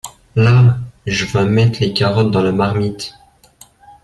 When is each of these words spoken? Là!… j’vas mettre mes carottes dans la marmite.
Là!… 0.35 0.79
j’vas 1.05 1.45
mettre 1.45 1.81
mes 1.81 1.93
carottes 1.93 2.31
dans 2.31 2.41
la 2.41 2.51
marmite. 2.51 3.13